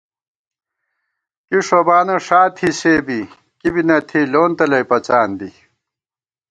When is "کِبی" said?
3.59-3.81